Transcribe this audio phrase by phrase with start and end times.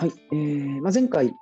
[0.00, 1.34] はい、えーまあ、前回、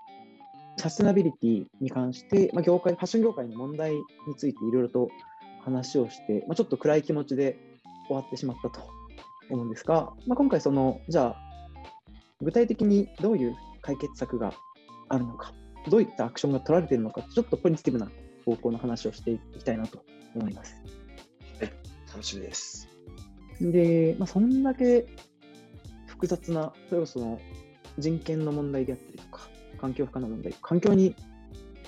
[0.78, 4.02] サステナビリティに関して、まあ、業界、ファッション業界の問題に
[4.34, 5.10] ついていろいろと
[5.62, 7.58] 話をして、まあ、ちょっと暗い気持ちで
[8.06, 8.80] 終わってしまったと
[9.50, 11.36] 思うんですが、まあ、今回、その、じゃあ、
[12.40, 14.54] 具体的にどういう解決策が
[15.10, 15.52] あるのか、
[15.90, 18.10] どういったアクションが取られているのか、ちょっとポジティブな
[18.46, 20.02] 方向の話をしていきたいなと
[20.34, 20.82] 思います。
[21.60, 21.72] はい、
[22.08, 22.88] 楽しみです。
[23.60, 25.04] で、まあ、そんだけ
[26.06, 27.38] 複雑な、それこその
[27.98, 29.48] 人権の問題であったりとか、
[29.80, 31.14] 環境負荷の問題、環境に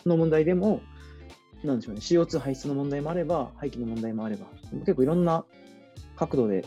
[0.07, 0.81] の問題でも、
[1.65, 4.47] なんでしょうね、CO2 排出の問題もあれば、廃棄の問題もあれば、
[4.81, 5.45] 結構いろんな
[6.17, 6.65] 角度で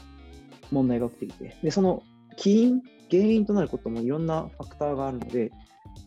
[0.71, 2.03] 問題が起きていて、で、その
[2.37, 5.51] 起因、原因となることもいろんなファクターがあるので、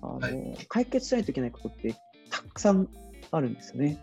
[0.02, 1.94] あの、はい、解決しないといけないことって
[2.30, 2.88] たくさん
[3.30, 3.98] あるんですよね。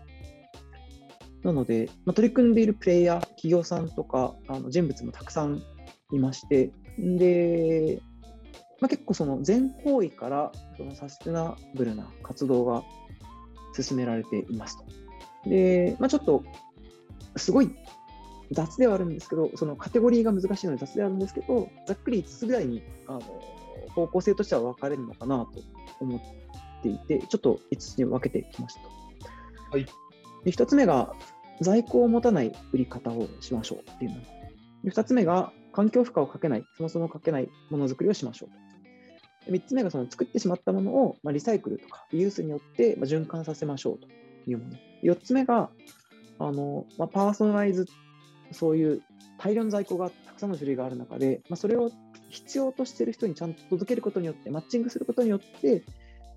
[1.42, 5.60] なので、まあ、取り組んでいるプレイヤー、企業さんとかあの人物もたくさん
[6.12, 8.00] いまして、で、
[8.82, 12.82] まあ、結構その全方位からそのサステナブルな活動が
[13.80, 14.84] 進められていますと。
[15.48, 16.42] で、まあ、ちょっと
[17.36, 17.70] すごい
[18.50, 23.20] 雑ではあるんですけど、そのカテゴリーが難しいので雑ではあるんですけど、ざっくり5つぐらいにあの
[23.94, 25.62] 方向性としては分かれるのかなと
[26.00, 26.20] 思っ
[26.82, 28.88] ていて、ちょっと5つに分けてきましたと。
[29.70, 29.86] はい、
[30.44, 31.14] で1つ目が
[31.60, 34.16] 在庫を持たない売り方をしましょうっていうの。
[34.82, 38.61] で2つ目が環境負荷をかけない、そもそもかけないものづくりをしましょうと。
[39.48, 44.08] 3つ目がその作ってしまったものを、まあ、リサイクルとかリユースによって、まあ、循環させましょうと
[44.46, 44.76] いうもの。
[45.02, 45.70] 4つ目が、
[46.38, 47.86] あのまあ、パーソナライズ、
[48.52, 49.02] そういう
[49.38, 51.90] 大量の在庫がたくさんの種類がある中で、まあ、それを
[52.30, 55.82] 必要としている人にちゃんと届けることによって、マッチングすることによって、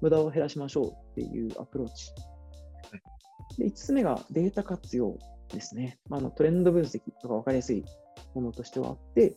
[0.02, 2.12] 無駄を減らしましょうっていうアプローチ。
[3.58, 5.18] で5つ目がデータ活用
[5.50, 6.00] ですね。
[6.10, 7.84] まあ、のトレンド分析とか分かりやすい
[8.34, 9.36] ものとしてはあって、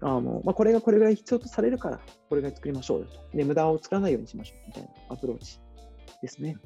[0.00, 3.36] あのまあ、これがこれぐらい必要とされるから、これぐらい作りましょうよと。
[3.36, 5.58] で、無駄を作らないようにしましょうみたいなアプローチ
[6.20, 6.56] ですね。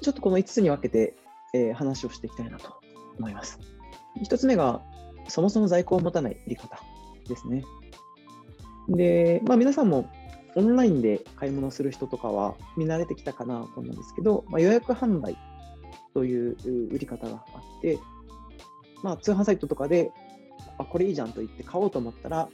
[0.00, 1.14] ちょっとこの5つに分けて、
[1.54, 2.74] えー、話をしていきたいなと
[3.18, 3.58] 思います。
[4.22, 4.82] 1つ目が、
[5.28, 6.78] そもそも在庫を持たない売り方
[7.28, 7.64] ですね。
[8.88, 10.10] で、まあ、皆さんも
[10.56, 15.36] オンラインで買い物する人とかは見慣れてきたかなと思うんですけど、まあ、予約販売
[16.12, 16.56] という
[16.92, 17.98] 売り方があって、
[19.02, 20.12] まあ、通販サイトとかで
[20.78, 22.48] あ、これいいじゃんと言って買おうと思ったら、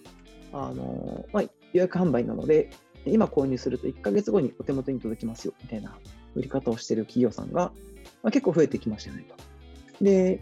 [0.52, 1.50] あのまあ、予
[1.80, 2.70] 約販売なので、
[3.06, 5.96] 今購入すると1ヶ月後にお手元に届きますよみたいな
[6.34, 7.72] 売り方をしている企業さんが、
[8.22, 10.04] まあ、結構増えてきましたよねと。
[10.04, 10.40] で、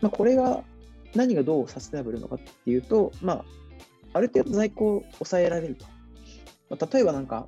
[0.00, 0.62] まあ、これが
[1.14, 3.44] 何がどうサステナブルのかっていうと、まあ、
[4.14, 5.84] ある程度在庫を抑えられると。
[6.70, 7.46] まあ、例えばなんか、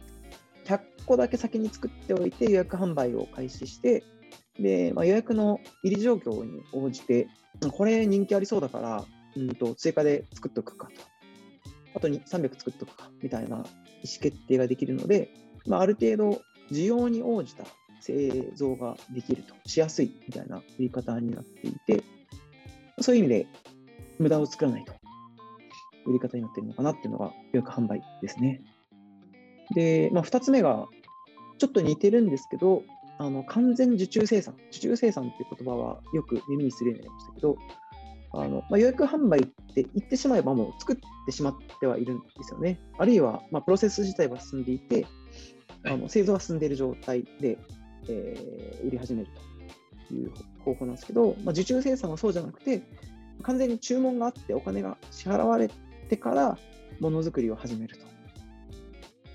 [0.65, 4.05] 100個だけ先に作っておいて予約販売を開始して、
[4.59, 7.29] で、まあ、予約の入り状況に応じて、
[7.73, 9.05] これ人気ありそうだから、
[9.37, 10.93] うんと追加で作っておくかと。
[11.95, 13.65] あとに300作っておくかみたいな意思
[14.21, 15.29] 決定ができるので、
[15.67, 17.65] まあ、ある程度需要に応じた
[18.01, 22.03] 製造ができると、しやすいみたいな売り方になっていて、
[23.01, 23.47] そういう意味で
[24.19, 24.93] 無駄を作らないと、
[26.07, 28.63] 売り方になっているのかなっていうのが予約販売ですね。
[29.75, 30.89] で、まあ、2つ目が、
[31.59, 32.83] ちょっと似てるんですけど、
[33.19, 37.59] あの完全受注生産、受注生産っていう言葉はよく耳にするようになりましたけど、
[38.33, 40.97] あのまあ、予約販売って言ってしまえばもう作っ
[41.27, 42.79] てしまってはいるんですよね。
[42.99, 45.07] あるいは、まあ、プロセス自体は進んでいて、
[45.85, 47.59] あの製造は進んでいる状態で、
[48.09, 49.29] えー、売り始める
[50.09, 50.33] という
[50.65, 52.83] 方法なんですけど、まあ、受注生産はそうじゃなくて、
[53.43, 55.71] 完全に注文があってお金が支払われ
[56.09, 56.59] てから
[57.01, 58.11] ものづくりを始めると。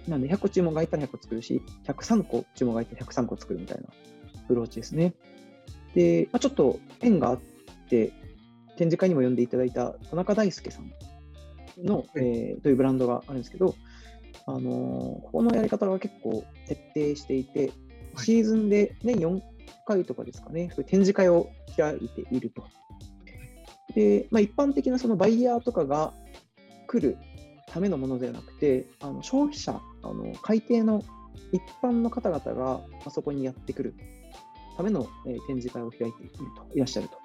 [0.09, 3.87] なので、100個注文が入ったら100個作るし、103個注文が入ったら103個作るみたいな
[4.43, 5.13] アプローチですね。
[5.95, 7.39] で、まあ、ちょっと縁があっ
[7.89, 8.13] て、
[8.77, 10.91] 展示会にも呼んでいただいた田中大輔さん
[11.83, 13.75] の、えー、というブランドがあるんですけど、
[14.47, 17.71] あのー、ここのやり方が結構徹底していて、
[18.17, 19.41] シーズンで年4
[19.85, 22.63] 回とかですかね、そういう展示会を開いていると。
[23.93, 26.13] で、まあ、一般的なそのバイヤーとかが
[26.87, 27.17] 来る
[27.67, 31.03] ためのものではなくて、あの消費者、あの海底の
[31.51, 33.95] 一般の方々があそこにやってくる
[34.77, 37.24] ための、えー、展示会を開いているといらっしゃると。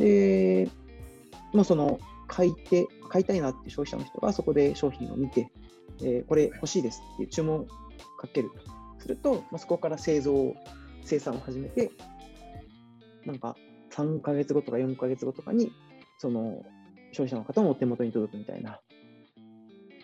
[0.00, 0.68] で、
[1.52, 5.50] もうその買い手、買いたいなって消費者の人がそこで商品を見て、
[6.02, 7.66] えー、これ欲しいですっていう注文を
[8.18, 8.80] かけると。
[9.00, 10.54] すると、まあ、そこから製造、
[11.04, 11.90] 生産を始めて、
[13.24, 13.56] なんか
[13.92, 15.72] 3ヶ月後とか4ヶ月後とかに、
[16.18, 16.62] その
[17.12, 18.80] 消費者の方もお手元に届くみたいな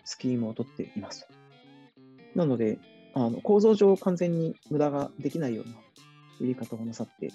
[0.03, 1.27] スキームを取っています。
[2.35, 2.79] なので、
[3.13, 5.75] あの構造上完全に無駄ができないような
[6.39, 7.31] 売り方をなさって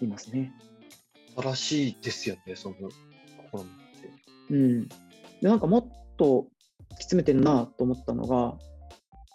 [0.00, 0.52] いますね。
[1.38, 4.10] 晴らしいですよね、その試みって。
[4.50, 4.88] うん。
[4.88, 4.94] で、
[5.42, 6.46] なんかもっと
[6.90, 8.56] き詰めてるなと思ったのが、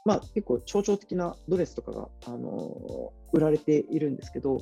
[0.06, 4.62] まあ、結構象徴的なドレスとかが、あの売られているんですけど、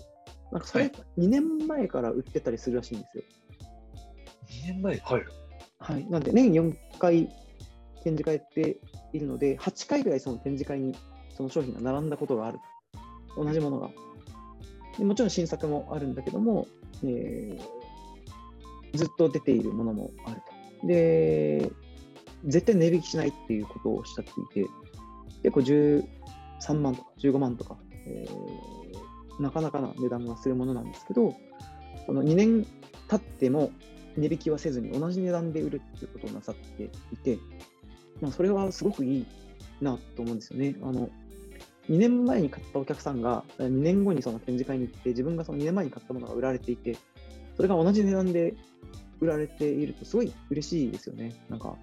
[0.51, 3.23] なんかそれはい2年前から売ってたりするらしいんですよ。
[4.67, 4.97] 2年前？
[4.99, 5.23] はい。
[5.79, 7.27] はい、なんで年4回
[8.03, 8.77] 展示会やって
[9.13, 10.95] いるので、8回ぐらいその展示会に
[11.35, 12.59] その商品が並んだことがある。
[13.35, 13.89] 同じものが。
[14.99, 16.67] でもちろん新作もあるんだけども、
[17.03, 17.81] えー
[18.93, 20.41] ずっと出ているものもある
[20.81, 20.87] と。
[20.87, 21.71] で、
[22.45, 24.69] 絶対値引きしないっていうことをおっしゃっていて、
[25.43, 28.81] 結構13万とか15万とか、えー
[29.39, 31.33] なかなかな値段がするものなんですけど、
[32.05, 32.65] この2年
[33.09, 33.71] 経っても
[34.17, 37.39] 値引きはせずに同じ値段で売るっていうことをなさっていて、
[38.21, 39.25] まあ、それはすごくいい
[39.81, 40.75] なと思うんですよね。
[40.83, 41.09] あの
[41.89, 46.97] 2年前に買ったお客さんが2年後にその展示会に行って自分がその2年前に買ったものが売られていて
[47.55, 48.53] それが同じ値段で
[49.19, 51.35] 売られているとすごい嬉しいですよね。
[51.49, 51.75] なんか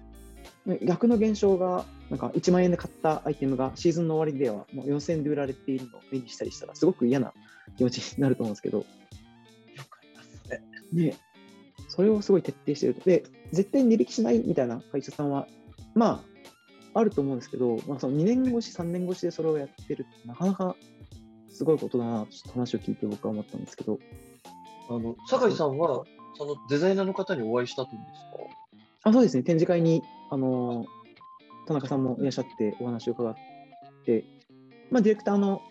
[0.65, 7.33] ね逆の現象がなんか1万円で買ったアイテムがシーズンの終わりではもう4000円で売られているのを目にしたりしたらすごく嫌な
[7.77, 8.83] 気持ちになると思うんですけどよ
[9.89, 10.61] くありますね。
[10.91, 11.17] ね、
[11.87, 13.01] それをすごい徹底してると。
[13.05, 15.47] で、絶対に値引きしないみたいな会社さんは、
[15.95, 16.28] まあ、
[16.99, 20.75] あると思うんですけど、まあ、その2年越し、3年越しでそれをやってるって、なかなか
[21.49, 23.99] すごいことだなと、話を聞いて僕は思ったんですけど、
[24.89, 26.03] あの、酒井さんは、
[26.37, 28.19] そのデザイナーの方にお会いしたというんです
[29.03, 29.09] か？
[29.09, 30.85] あそうですね、展示会に、あの
[31.67, 33.35] 田中さんもいらっしゃってお話を伺っ
[34.05, 34.25] て、
[34.91, 35.61] まあ、ディレクターの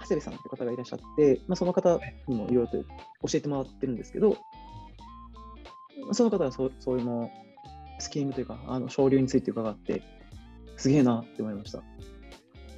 [0.00, 2.86] 長谷部さんという方がいらっしゃって、まあ、その方にもいろいろと教
[3.34, 4.36] えてもらってるんですけど、
[6.12, 7.30] その方がそうそういうの
[7.98, 10.02] スキームというか、あの昇流について伺って、
[10.82, 11.80] すげえなって思いました。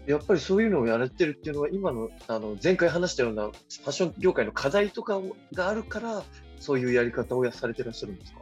[0.07, 6.23] やっぱりそういうのをやれてるっていうのは、今のあの前回話したようなファッション業界の課題とかをがあるから、
[6.59, 8.41] そういうやり方をやされてらっしゃるんですか？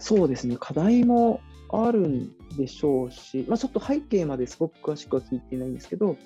[0.00, 1.40] そうですね、課題も
[1.70, 6.16] あるんでしょうし、まあ、ちょっと背景まですごく詳しくは聞いていないんですけど、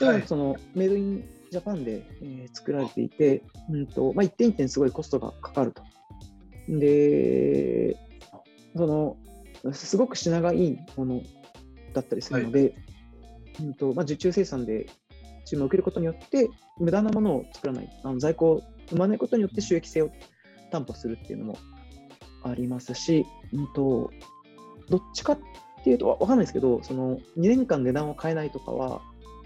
[0.00, 5.84] はいそのメイドインジャパンで、えー作られていて、うんとまあ、一点一点すごいコストがかかると。
[6.68, 7.96] で、
[8.76, 9.16] その
[9.72, 11.22] すごく品がいいもの
[11.94, 12.74] だったりするので、
[13.60, 14.86] うんとまあ、受注生産で
[15.46, 20.10] 注文を受けることによって、無駄なものを作らない、あの在庫を生まないことによって収益性を
[20.70, 21.58] 担保するっていうのも
[22.44, 24.10] ありますし、うんと、
[24.88, 25.38] どっちかっ
[25.84, 29.00] ていうと、わわかんないですけど、その2年間値段を変えないとかは、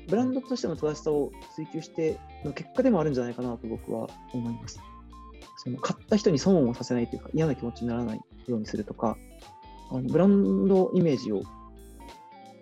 [0.09, 4.81] ブランドとしての正しさを追求しての結果でもあるんじゃないかなと僕は思います。
[5.59, 9.17] その買った人に損をさせないというか、嫌な気持ちにならないようにするとか、
[9.93, 11.43] あのブランドイメージを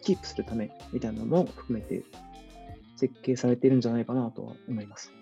[0.03, 2.03] キープするためみたいなのも含めて
[2.97, 5.13] 設計されているんじゃないかなとは思います。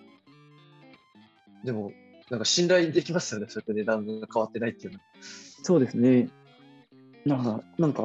[1.65, 1.93] でも、
[2.31, 5.05] なんか信頼できますよね、そうやって値段が変わってないっていうのは。
[5.63, 6.29] そうですね。
[7.27, 8.03] なんか、なんか、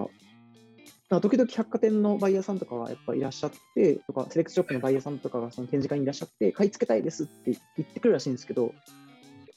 [1.10, 8.74] なんか時々百貨店のバイヤーさんとかがやっぱいらっしゃって、とか、セレクトショップのバイヤーさんとかがその展示会にいらっしゃって、買い付けたいですって言ってくるらしいんですけど、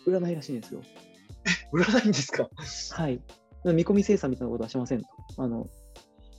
[0.04, 0.82] 売らないらしいんですよ。
[1.72, 2.48] 売らないんですか？
[2.92, 3.20] はい。
[3.72, 5.08] 見込み生産みたいなことはしませんと。
[5.38, 5.66] あの、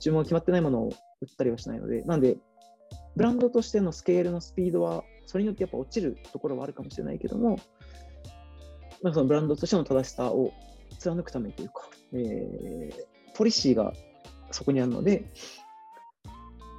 [0.00, 2.38] 注文が決まってないものを売ったりはしないので、なんで、
[3.16, 7.58] ブランドとしてのスケールのスピードは、それによってやっぱ落ちるところはあるかもしれないけども、
[9.02, 10.52] なんかそのブランドとしての正しさを
[10.98, 13.92] 貫くためというか、えーポリシーが
[14.50, 15.24] そこにあるので、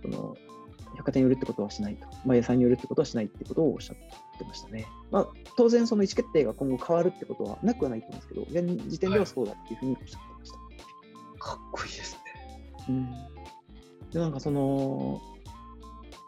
[0.04, 0.36] その
[0.98, 3.96] 百貨店に売るってことはしないと、バイヤーさんに売るってことはしないってことをおっしゃっ
[4.38, 4.86] てましたね。
[5.10, 10.39] まあ、当然、その意思決定が今後変わるってことはなくはないと思うんですけど、現時点ではそうだっていうふうにおっしゃって。
[11.40, 12.20] かっこいいですね。
[12.90, 13.12] うん、
[14.12, 15.22] でなんかその、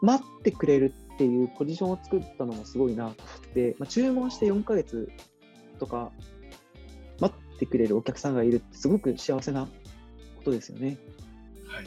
[0.00, 5.10] 待ってくれるっていうポジションを作ったのもすごいなと思って、まあ、注文して4ヶ月
[5.78, 6.10] とか
[7.20, 9.70] 待ってくれるお客さんがいるってすごく幸せなこ
[10.44, 10.98] とですよね。
[11.68, 11.86] はい。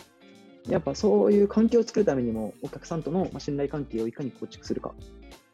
[0.70, 4.94] やっぱそういう環境を作るためにも、お客さんとのまあ信頼関係をいかに構築するか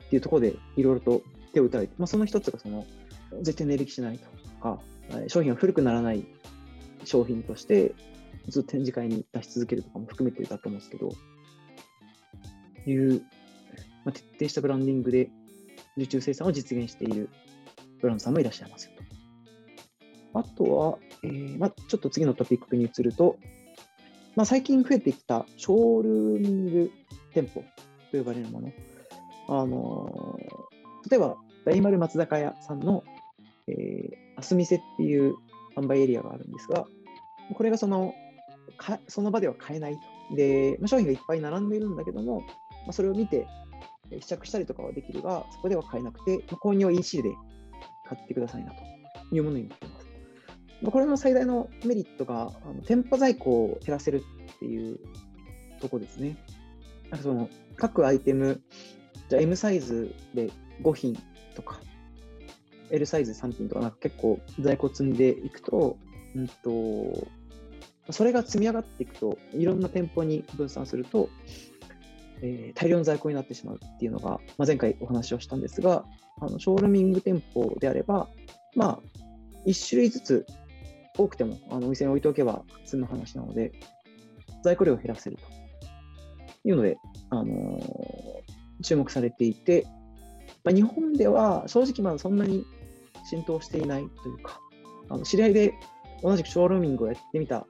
[0.05, 1.21] っていうところでいろいろと
[1.53, 2.85] 手を打たれて、まあ、その一つがその
[3.41, 4.27] 絶対値引きしないと
[4.61, 6.25] か、えー商品が古くならない
[7.05, 7.93] 商品として
[8.47, 11.11] ずっと展示会に出し続けるとかも含めてだと思うんですけど、
[12.85, 13.21] いう、
[14.03, 15.29] まあ、徹底したブランディングで
[15.97, 17.29] 受注生産を実現している
[18.01, 18.91] ブランドさんもいらっしゃいますよ
[20.33, 20.39] と。
[20.39, 23.37] あとは、えーまあ、ちょっと次のトピックに移ると、
[24.35, 26.91] まあ、最近増えてきたショールーミング
[27.33, 27.63] 店舗
[28.11, 28.71] と呼ばれるもの。
[29.49, 30.71] あのー
[31.09, 33.03] 例えば、大丸松坂屋さんの、
[33.67, 35.35] えー、あす店っていう
[35.75, 36.85] 販売エリアがあるんですが、
[37.53, 38.13] これがその
[38.77, 39.97] かその場では買えない。
[40.35, 42.43] で、商品がいっぱい並んでいるんだけども、
[42.87, 43.47] ま、それを見て
[44.19, 47.31] 試着したりとかはできるが、そこでは買えなくて、ま購入は EC で
[48.07, 50.07] 買ってくださいなというものになっています。
[50.81, 54.23] まこれの最大のメリットが、あの店舗在庫を減らせる
[54.55, 54.99] っていう
[55.79, 56.37] とこですね。
[57.09, 58.61] なんかその各アイテム、
[59.29, 60.49] じゃ M サイズで
[60.81, 61.17] 5品
[61.55, 61.79] とか、
[62.91, 65.97] L サイズ3品とか、なんか結構在庫積んでいくと、
[66.35, 67.27] うんと、
[68.11, 71.29] それが積み上がっていくと、いろんな店舗に分散すると、
[72.41, 76.05] えー大量の在庫になってしまうっていうのが、まあ、前回お話をしたんですが、
[76.39, 78.27] あのショールミング店舗であれば、
[78.75, 78.99] まあ、
[79.67, 80.45] 1種類ずつ
[81.17, 83.71] 多くてもあのお店に置いておけば済む話なので、
[84.63, 85.43] 在庫量を減らせると。
[86.63, 86.97] いうので、
[87.29, 88.21] あのー
[88.81, 89.85] 注目されていて、
[90.63, 92.65] まあ、日本では正直まだそんなに
[93.25, 94.59] 浸透していないというか、
[95.09, 95.73] あの知り合いで
[96.23, 97.65] 同じくショールーミングをやってみた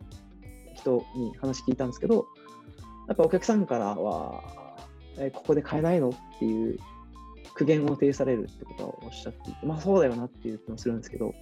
[0.76, 2.28] 人に話聞いたんですけど、
[3.08, 4.44] やっぱお客さんからは、
[5.18, 6.80] えここで買えないのっていう
[7.54, 11.34] 苦言を呈されるってことをおっしゃっていて、まあそうだよなっていう気もするんですけど、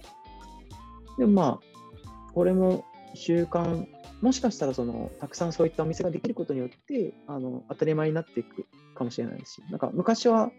[1.18, 3.86] でもまあ、これも習慣、
[4.20, 10.50] もしかしたらそのたくさんそういったお店ができることによってあの当たり前になっていくかもしれないし、なんか昔は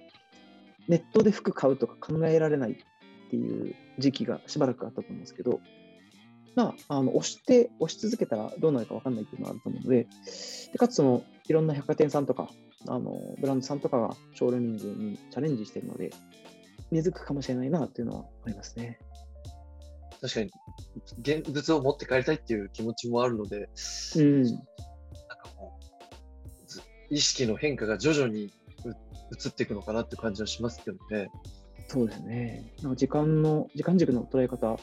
[0.87, 2.77] ネットで服買うとか考えられない
[3.31, 5.61] っていう時期がしばらくあったと思うんですけど、
[6.55, 10.07] まあ、あの押して、押し続けたらどうなるか分かんないっていうのがあると思うので、
[10.73, 12.49] でかつそのいろんな百貨店さんとか、
[12.89, 16.11] あのブランドさんとかがショールーミングにチャレンジしているので、
[16.91, 18.99] 根付くかもしれないなっていうのはありますね。
[20.19, 20.51] 確かに、
[21.19, 23.69] 現物を持って帰りたいっていう気持ちもあるので、
[24.17, 24.61] うん、なんか
[25.57, 25.79] も
[26.67, 28.51] う、ず意識の変化が徐々に
[28.85, 28.89] う
[29.35, 31.29] 移っていくのかなって感じはしますけどね。
[31.91, 32.73] そうですね。
[32.81, 34.77] なんか時間の、時間軸の捉え方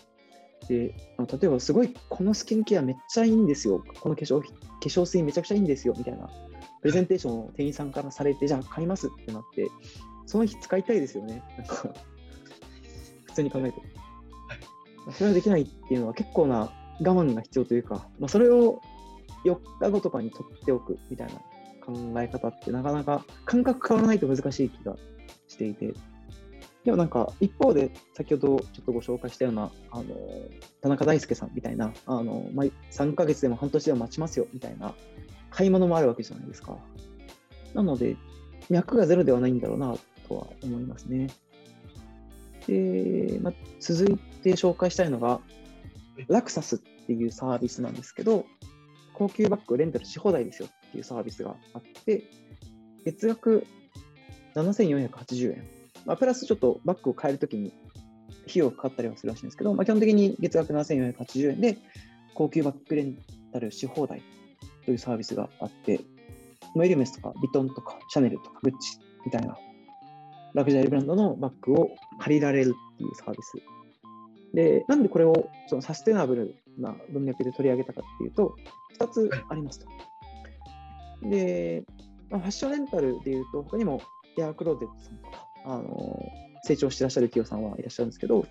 [0.69, 3.83] で、例えばすごいこのスキンケアめっちゃいいんですよ。
[4.03, 4.47] この化粧化
[4.83, 5.95] 粧水めちゃくちゃいいんですよ。
[5.97, 6.29] みたいな
[6.83, 9.69] プレゼンテーションを店員さんからされて、じゃあ買いますってなって、
[10.27, 11.43] その日使いたいですよね。
[11.57, 11.77] なんか
[13.25, 13.81] 普通に考えて。
[15.13, 18.83] それができないっていうのは結構な我慢が必要というか、まあ、それを
[19.47, 21.41] 4日後とかに取っておくみたいな
[21.87, 24.97] 考え方ってなかなか感覚変わらないと難しい気が
[25.47, 25.95] していて、
[26.89, 30.05] でもなんか一方で先ほどちょっとご紹介したようなあの
[30.81, 34.95] 田中大輔さんみたいなあの、ま、3ヶ月でも半年でも待ちますよみたいな
[35.51, 36.79] 買い物もあるわけじゃないですか。
[37.75, 38.17] なので
[38.71, 41.27] 脈がゼロではないんだろうなとは思いますね。
[42.67, 45.43] で、まあ、続いて紹介したいのが
[46.29, 48.47] ラクサスっていうサービスなんですけど
[49.13, 52.25] 高級バッグレンタルし放題ですよっていうサービスがあって
[53.05, 53.67] 月額
[54.55, 57.73] 7480円まあ、プラスちょっとバッグを買えるときに
[58.49, 61.79] 費用かかったりはするらしいんですけど、まあ、基本的に月額7480円で
[62.35, 63.19] 高級バッグレン
[63.53, 64.23] タルし放題
[64.85, 66.01] というサービスがあって、
[66.75, 69.57] まあエルメスとかビトンとかシャネルとかグッチみたいな
[70.55, 71.91] ラグジュアリーブランドのバッグを
[72.21, 73.53] 借りられるっていうサービス。
[74.55, 78.57] で、なんでこれをそのサステナブルな文脈で取り上げたかっていうと、
[78.99, 79.87] 2つありますと。
[81.29, 81.85] で、
[82.31, 84.01] まあ、ファッションレンタルでいうと、他にも
[84.39, 88.47] エアクローゼットさんとか、あの成長してらっしゃる企業さんはいらっしゃるんですけど、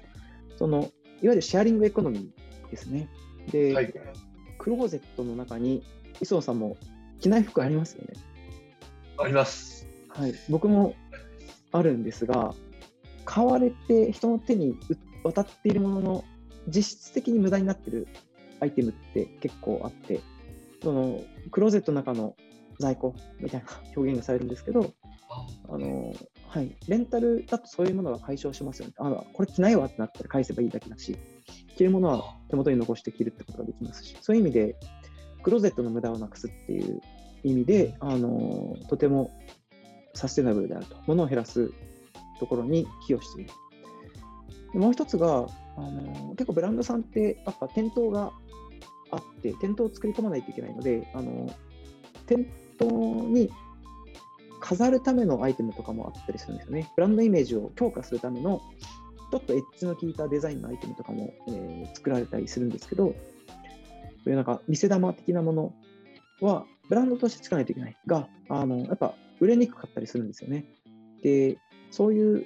[0.58, 0.90] そのいわ
[1.22, 3.10] ゆるシェアリングエコノミーですね。
[3.52, 3.94] で、はい。
[4.58, 5.84] クローゼットの中に、
[6.20, 6.78] 磯野さんも
[7.20, 8.14] 着ない服ありますよね。
[9.18, 9.88] あります。
[10.10, 10.96] はい、僕も
[11.72, 12.54] あるんですが、
[13.26, 14.78] 買われて人の手にう
[15.24, 16.24] 渡っているものの、
[16.68, 18.08] 実質的に無駄になっている
[18.60, 20.22] アイテムって結構あって、
[20.84, 21.22] その
[21.52, 22.36] クローゼットの中の
[22.80, 24.94] 在庫みたいな表現がされるんですけど、
[25.70, 25.97] あの
[26.58, 28.94] はい、レンタルだとそういうものが解消しますよね。
[28.98, 31.16] あこれ着ないわってなったら返せばいいだけだし、
[31.78, 34.76] 着るものは手元に残して着るってことができますし、そういう意味で、
[35.44, 37.00] クローゼットの無駄をなくすっていう
[37.44, 39.30] 意味で、あのとても
[40.16, 41.72] サステナブルであると、物を減らす
[42.40, 43.52] ところに寄与している。
[44.74, 45.46] でもう一つが、
[45.78, 48.32] あの結構ブランドさんってやっぱ店頭が
[49.12, 51.48] あって、店頭を作り込まないといけないので、あの
[52.26, 52.44] 店
[52.80, 52.88] 頭
[53.30, 53.52] に
[54.68, 56.92] 飾るためのアイテムとかもあったりするんですよね。
[56.98, 58.62] ブランドイメージを強化するための、
[59.32, 63.14] ちょっとエッジの効いたデザインのアイテムとかも、えー作られたりするんですけど、そ
[64.26, 65.74] ういうなんか見せ玉的なもの
[66.42, 70.66] は、ブランドとして作らないといけないが、あのやっぱ売れにくかったりするんですよね。
[71.24, 71.58] で、
[71.90, 72.46] そういう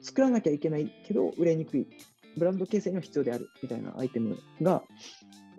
[0.00, 1.86] 作らなきゃいけないけど売れにくい、
[2.36, 4.84] ブランド形成には必要であるみたいなアイテムが、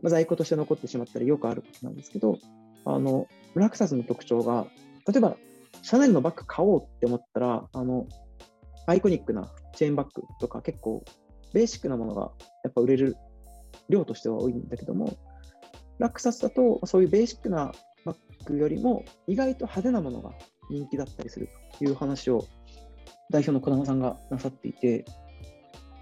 [0.01, 2.39] まあ在庫として残ってしまったりよくあることなんですけど、
[2.85, 4.67] あのラクサスの特徴が、
[5.05, 5.35] 例えば
[5.81, 8.07] シャネルのバッグ買おうって思ったら、あの
[8.87, 11.03] アイコニックなチェーンバッグとか結構
[11.53, 12.31] ベーシックなものが
[12.63, 13.15] やっぱ売れる
[13.89, 15.17] 量としては多いんだけども、
[15.99, 17.71] ラクサスだとそういうベーシックな
[18.05, 20.31] バッグよりも意外と派手なものが
[20.69, 22.45] 人気だったりするという話を
[23.31, 25.05] 代表の児玉さんがなさっていて、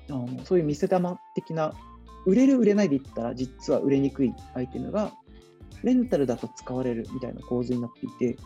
[0.10, 1.74] あのそういう見せ玉的な
[2.26, 5.12] 売れる売れないで言ったら実は売れにくいアイテムが
[5.84, 8.42] レンタルだと使われるみたいな構図になっていて、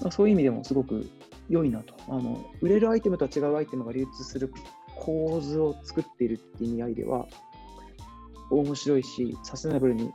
[0.00, 1.08] まあそういう意味でもすごく
[1.48, 1.94] 良いなと。
[2.08, 4.52] あの売れるアイテムとは違うアイテムが流通する
[4.96, 7.26] 構図を作っているっていう意味合いでは、
[8.50, 10.12] 面白いし、サステナブルに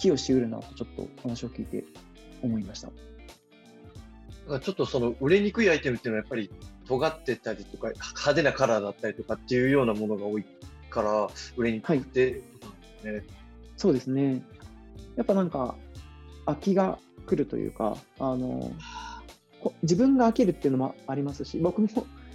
[0.00, 1.84] 寄与しうるなとちょっと話を聞いて
[2.42, 2.90] 思いました。
[4.60, 6.50] ちょっとその売れにくいアイテムっていうのはやっぱり
[6.86, 10.44] 尖ってたりとか派手なカラーだったりとかっていうようなものが多い
[10.90, 12.42] から売れにくくて、
[13.02, 13.24] ね
[13.76, 14.42] そうですね。
[15.16, 15.76] やっぱなんか、
[16.46, 18.72] 飽きが来るというか、あのこ
[19.82, 21.88] 自分が飽きるっていうのもありますし、僕も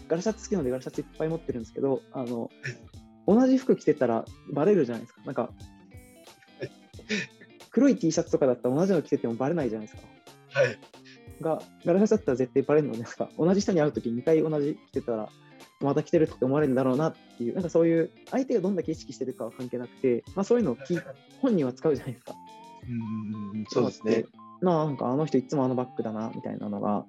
[0.08, 2.50] ガラシャツ好きなのでガラシャツいっぱい持ってるんですけど、あの
[3.28, 5.22] 同じ服着てたらバレるじゃないですか。
[5.26, 5.50] なんか、
[7.72, 10.08] 黒い T シャツとかだったら同じの着ててもバレないじゃないですか。
[10.52, 10.80] はい
[11.42, 15.30] が、ガラシャツだったら絶対バレるので、なんか同じ人に会うとき2回同じ着てたら、
[15.82, 20.78] また着てるって思われるんだろうなっていう、なんかそういう、相手がどんだけ意識してるかは関係なくて、まあそういうのを
[21.42, 22.34] 本人は使うじゃないですか。
[22.88, 24.26] うんうんうんそうですね。
[24.62, 27.06] なあ、なんかあの人いつもあのバッグだな、みたいなのが、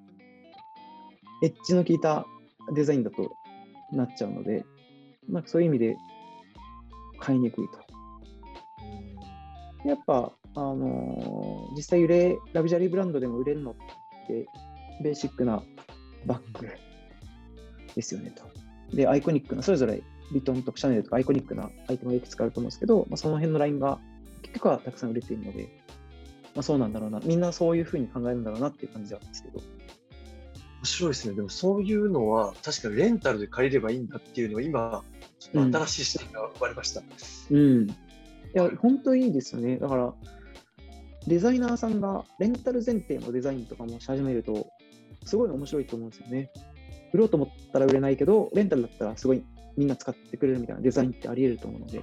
[1.43, 2.27] エッジの効いた
[2.75, 3.31] デザインだと
[3.93, 4.65] なっちゃうので、
[5.29, 5.97] なんかそういう意味で
[7.19, 7.79] 買いにくいと。
[9.89, 13.75] やっぱ、あのー実際売れ、ラグジュアリーブランドでも売れるのっ
[14.27, 14.47] て、
[15.03, 15.63] ベーシックな
[16.27, 16.69] バッグ
[17.95, 18.43] ですよねと。
[18.95, 20.03] で、アイコニックな、それぞれ
[20.35, 23.99] ビトンとかシャネルとかアイコニックなアイテムがいくつかあると思うんですけど、まあ、その辺のラインが
[24.43, 25.69] 結局はたくさん売れているので、
[26.55, 29.61] まあ、そうなんだろうな、みんなそういうふうに考えるんだろうなっていう感じなんですけど、
[30.81, 31.35] 面白いですね。
[31.35, 35.05] でもそういうのは確かにレンタルで借りればいいんだっていうのを今、
[35.39, 37.03] ちょっと新しい視点が生まれました。
[37.51, 37.91] うん。
[37.91, 37.95] い
[38.55, 39.77] や、本当いいですよね。
[39.77, 40.15] だから、
[41.27, 44.69] デザイナーさんがレンタル前提のデザインとかもし始めると、
[45.27, 46.51] すごい面白いと思うんですよね。
[47.13, 49.45] 売ろうと思ったら売れないけど、レンタルだったらすごい
[49.77, 52.03] みんな使ってくれるみたいなデザインってあり得ると思うので、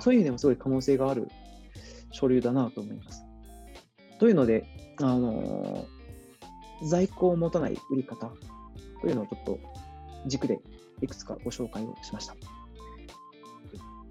[0.00, 1.28] そういう意味でもすごい可能性がある
[2.12, 3.22] 書類だなと思います。
[4.18, 4.64] というので、
[5.00, 5.99] あのー
[6.82, 8.30] 在庫を持たない売り方
[9.00, 9.58] というのをちょっと
[10.26, 10.60] 軸で
[11.02, 12.36] いくつかご紹介をしました。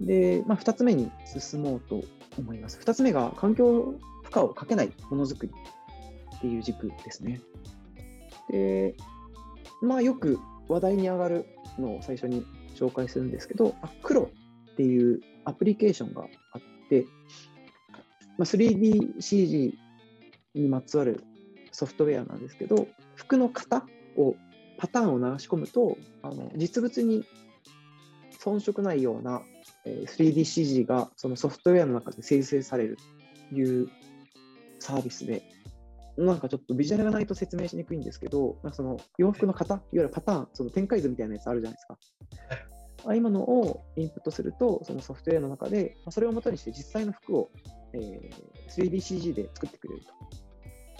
[0.00, 2.02] で、まあ、2つ目に進もうと
[2.38, 2.78] 思います。
[2.80, 5.52] 2つ目が環境負荷をかけないものづくり
[6.36, 7.40] っていう軸ですね。
[8.50, 8.94] で、
[9.82, 11.46] まあよく話題に上がる
[11.78, 17.04] のを最初に紹介するんですけど、あ黒っていうアプリケーションがあって、
[18.38, 19.74] まあ、3DCG
[20.54, 21.22] にまつわる
[21.72, 24.34] ソフトウェアなんですけど、服の型を、
[24.78, 27.24] パターンを流し込むと、あの実物に
[28.40, 29.42] 遜色ないような
[29.84, 32.98] えー 3DCG がそのソフトウェアの中で生成される
[33.50, 33.88] という
[34.78, 35.42] サービスで、
[36.16, 41.98] なんかちょっとビジュアルがないと説明しにくいんですけど、なんかその洋服の型、いわゆるパターン、その展開図みたいなやつあるじゃないですか。
[43.06, 47.50] ああいうものをインプットすると、そのソフトウェアの中で、まあそれを元にして実際の服を、
[47.94, 48.30] えー
[48.70, 50.12] 3DCG で作ってくれると。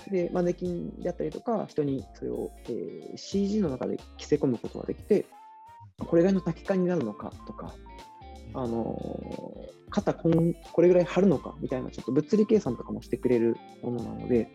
[0.09, 5.27] で、マネキンであったりとか、人にそれを、えー CG の中で着せ込むことができて、
[5.99, 7.75] これぐらいの滝感になるのかとか、
[8.55, 14.49] あのー肩こんこれぐらい張るのかみたいなちょっと物理計算とかもしてくれるものなので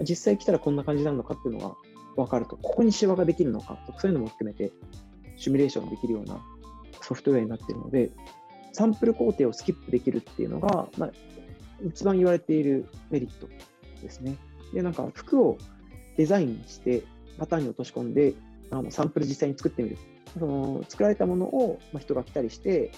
[0.00, 1.76] 実際来たらこんな感じになるのかっていうのが
[2.16, 4.72] 分かるとここにシワができるのかとかそういうのも含めて
[5.36, 6.40] シミュレーションできるような
[7.00, 8.10] ソフトウェアになっているので
[8.72, 11.10] サンプル工程をスキップできるっていうのが、まあ、
[11.84, 13.48] 一番言われているメリット。
[14.00, 14.36] ですね。
[14.72, 15.58] でなんか服を
[16.16, 17.04] デザインして
[17.38, 18.34] パターンに落とし込んで
[18.70, 19.98] あのサンプル実際に作ってみる
[20.38, 22.92] その作られたものを、ま、人が来たりして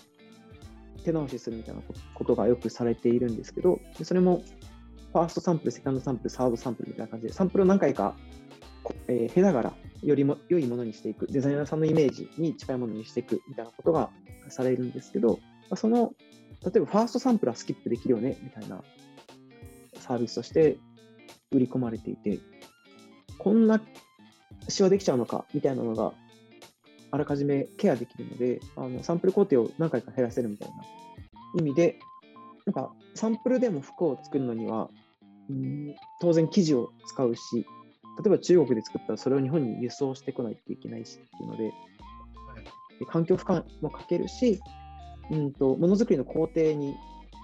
[1.05, 1.83] 手直しするみたいな
[2.15, 4.43] ことがよくされているんですけど、でそれも
[5.13, 8.15] ファーストサンプル、セカンドサンプル、サードサンプルみたいな感じで、サンプルを何回か、
[9.09, 14.11] えー経ながらよりも良いものにしていく、デザイナーさんのイメージに近いものにしていくみたいなことが
[14.49, 15.41] されるんですけど、
[15.75, 16.13] その、
[16.65, 18.83] 例えばファーストサンプルはスキップできるよねみたいな
[19.99, 20.79] サービスとして
[21.53, 22.39] 売り込まれていて、
[23.39, 23.81] こんな
[24.69, 26.13] シワできちゃうのかみたいなのが
[27.11, 30.75] あらかじめケアできるので、あのサンプル工程を何回か減らせるみたいな
[31.59, 31.99] 意味で、
[32.67, 34.89] なんかサンプルでも服を作るのには、
[35.49, 37.65] うん当然生地を使うし、例
[38.27, 41.73] えば中国で作ったらそれを日本に輸送してこないといけないしっていうので、
[43.01, 44.61] で環境負荷もかけるし、
[45.31, 46.95] うんとものづくりの工程に、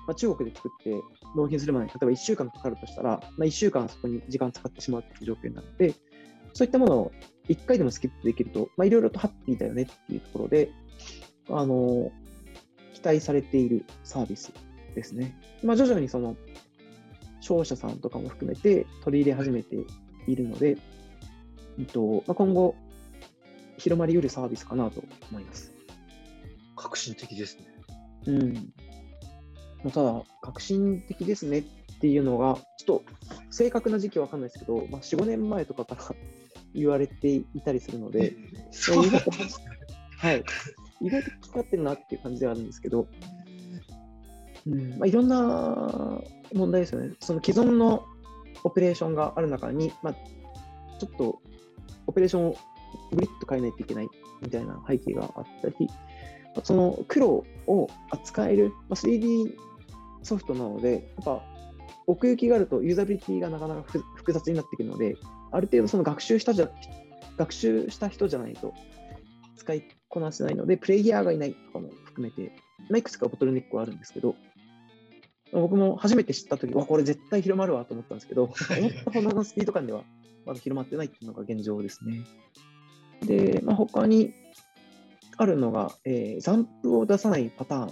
[0.07, 0.95] まあ、中国で作って
[1.35, 5.95] 納品するまでに例えば1週間かかるとしたら、まあ、1週間そこに時間使ってしまうっていう状況になるので、
[6.53, 7.12] そういったものを
[7.49, 10.71] 1回でもスキップできると、まあ、いろいろとハッピーだよねっていうところで、
[11.51, 12.11] あの
[12.95, 14.53] 期待されているサービス
[14.95, 15.38] ですね。
[15.62, 16.37] まあ、徐々にその
[17.40, 19.77] 商社さんとかも含めて取り入れ始めて
[20.27, 20.79] いるので、
[21.79, 22.75] うんとまあ、今後
[23.79, 25.73] 広まりうるサービスかなと思います。
[26.75, 27.66] 革新的ですね。
[28.27, 28.73] うん。
[29.90, 31.62] ただ、革新的ですねっ
[31.99, 33.03] ていうのが、ちょっと
[33.51, 36.14] 正確な時期は分かんないですけど、まあ、4、5年前とかから
[36.75, 38.37] 言われていたりするので、
[38.70, 39.61] そうなんです
[40.18, 40.44] はい、
[41.01, 43.07] 意外とかかってるなっていう感じではあるんですけど、
[44.66, 44.99] うん。
[44.99, 46.20] まあ、いろんな
[46.53, 47.14] 問題ですよね。
[47.20, 48.05] その既存の
[48.64, 50.14] オペレーションがある中に、まあ、
[50.99, 51.40] ちょっと
[52.07, 52.57] オペレーションを
[53.12, 54.09] グリッと変えないといけない
[54.42, 55.88] みたいな背景があったり、
[56.62, 59.55] その黒を扱える、まあ、3D
[60.27, 61.43] ソフトなので、やっぱ
[62.07, 65.17] 奥行きがあるとユーザビリティがなかなかふ複雑になってくるので、
[65.53, 66.71] ある程度その学習したじゃ
[67.37, 68.75] 学習した人じゃないと
[69.57, 72.53] 使いこなせないので、プレイヤーがいないとかも含めて、
[72.91, 74.37] まあいくつかボトルネックはあるんですけど、
[75.53, 80.05] 僕も初めて知ったとき、わ、これ絶対広まるわと思ったんですけど、 思ったほどのスピード感では
[80.45, 82.25] まだ広まってないっていうのが現状ですね。
[83.25, 84.35] で、まあ、他に
[85.37, 87.91] あるのが、えー、ザンプを出さないパターン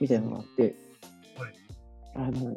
[0.00, 0.89] みたいなのがあって、はい
[2.14, 2.56] あの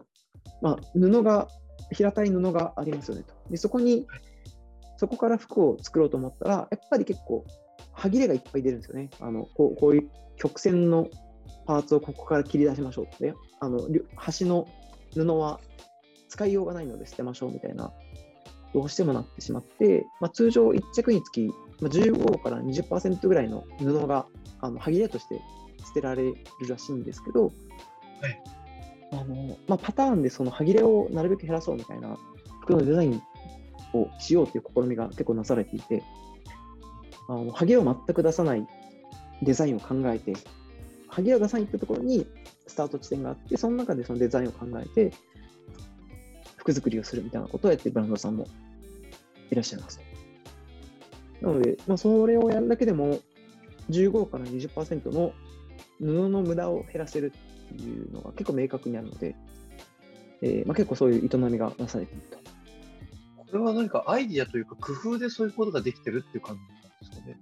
[0.61, 1.47] まあ、布が、
[1.91, 3.33] 平たい布がありますよねと。
[3.49, 4.07] で、そこに、
[4.97, 7.45] そこから服を作ろうと思ったら、やっぱり結構、
[7.93, 9.09] 歯切れがいっぱい出るんですよね。
[9.19, 11.07] あのこうこういう曲線の
[11.65, 14.67] パーツをここから切り出しましょうって、あの端の
[15.13, 15.59] 布は
[16.27, 17.93] 使いようがないので捨てましょうみたいな、
[18.73, 24.25] どうしてもなってしまって、まあ、通常1着につき15から20%ぐらいの布が
[24.61, 25.39] あの歯切れとして
[25.85, 26.35] 捨てられる
[26.67, 27.51] らしいんですけど、
[29.13, 32.17] あのまあ、パターンでその歯切れをなるべく減らそうみたいな
[32.61, 33.21] 服のデザイン
[33.93, 36.03] をしようという試みが結構なされていて、
[37.29, 38.65] あの歯切れを全く出さない
[39.43, 40.33] デザインを考えて、
[41.07, 42.25] 歯切れを出さないってところに
[42.65, 45.11] スタート地点があって、その中でそのデザインを考えて、
[46.57, 48.47] 服作りをするみたいなことをやってるブランドさんも
[49.51, 49.99] いらっしゃいます。
[51.41, 53.19] なので、まあ、それをやるだけでも、
[53.89, 55.33] 15から20%の
[55.99, 57.33] 布の無駄を減らせる
[57.75, 59.35] いうのが結構明確にあるので、
[60.41, 62.37] えーまあ、結構そういう営みがなされていると。
[63.37, 67.37] これは何かアイディアというか工夫でそういうことができてるっていう感じなんですかね？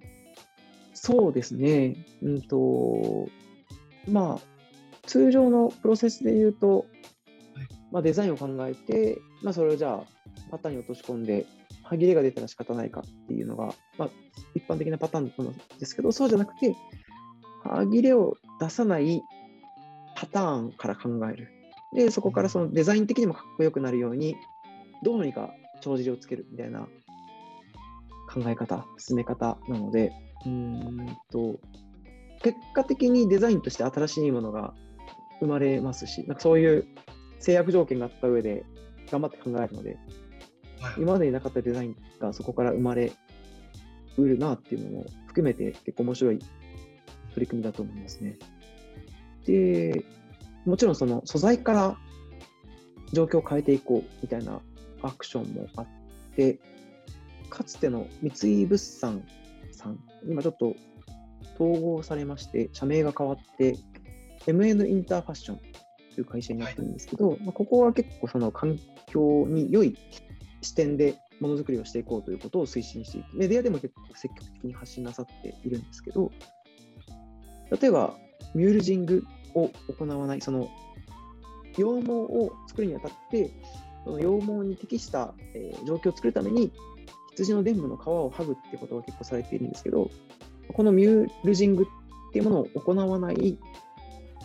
[0.93, 1.95] そうですね。
[2.21, 3.29] うんと、
[4.09, 6.85] まあ、通常のプロセスで言うと、
[7.91, 10.03] まあ、デザインを考えて、まあ、それをじゃあ、
[10.51, 11.45] パターンに落とし込んで、
[11.83, 14.09] 歯切れが出たら仕方ないかっていうのが、まあ、
[14.53, 15.31] 一般的なパターンん
[15.79, 16.75] ですけど、そうじゃなくて、
[17.63, 19.21] 歯切れを出さない
[20.21, 21.49] パターンから考える。
[21.95, 24.35] で、そこからそのデザイン的にもかっこよくなるように、
[25.03, 25.49] どうにか
[25.81, 26.87] 帳尻をつけるみたいな
[28.31, 30.11] 考え方、進め方なので、
[30.45, 31.59] うーんと、
[32.43, 34.75] 結果的にデザインとして新しいものが
[35.39, 36.85] 生まれますし、なんかそういう
[37.39, 38.63] 制約条件があった上で
[39.11, 39.97] 頑張って考えるので、
[40.79, 43.11] はい今までになかったデザインがそこから生まれ
[44.17, 46.49] うるなっていうのも含めて結構面白い取
[47.37, 48.37] り組みだと思いますね。
[49.45, 50.05] で、
[50.65, 51.97] もちろんその素材から
[53.13, 54.61] 状況を変えていこうみたいな
[55.01, 55.87] アクションもあっ
[56.35, 56.59] て、
[57.49, 59.23] かつての三井物産
[59.71, 60.75] さん、今ちょっと
[61.55, 63.75] 統合されまして、社名が変わって、
[64.45, 65.57] MN インターファッション
[66.15, 69.97] という会社になってるんですけど、まあ、ここは結構その環境に良い
[70.61, 76.31] 視点でものづくりをしていこうということを推進していて、メディアでも結構積極的に発信なさっているんですけど、
[77.79, 78.15] 例えば、
[78.53, 79.23] ミュールジング
[79.55, 80.69] を行わない、その
[81.73, 83.51] 羊毛を作るにあたって、
[84.05, 86.71] その羊毛に適した、えー状況を作るために、
[87.31, 90.09] 羊の伝部の皮を剥ぐってことが結構されているんですけど、
[90.73, 93.57] このミュールジングっていうものを行わない、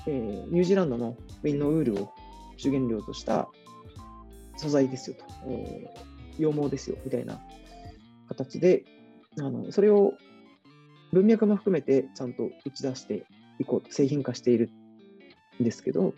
[0.07, 2.13] えーニュージーランドのウィンのウールを
[2.57, 3.49] 主原料とした
[4.57, 6.07] 素材ですよと、えー
[6.39, 7.41] 羊毛ですよみたいな
[8.29, 8.85] 形で、
[9.39, 10.15] あのそれを
[11.13, 13.25] 文脈も含めてちゃんと打ち出して
[13.59, 14.71] いこうと、製品化している
[15.61, 16.15] んですけど、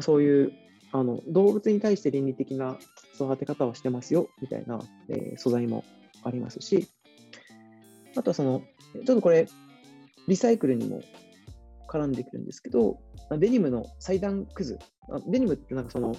[0.00, 0.52] そういう
[0.92, 2.78] あの動物に対して倫理的な
[3.14, 5.84] 育て方をしてますよみたいな、えー素材も
[6.22, 6.88] ありますし、
[8.16, 8.62] あとはその、
[8.94, 9.48] ちょっとこれ、
[10.28, 11.02] リサイクルにも
[11.88, 12.98] 絡んでくるんですけど、
[13.38, 14.78] デニムの裁断くず、
[15.26, 16.16] デニムってなんかその、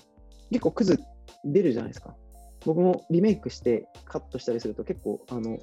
[0.52, 1.00] 結構くず
[1.44, 2.16] 出るじゃないですか。
[2.66, 5.60] 僕もリメイクしてカットしたりすると結構、あの、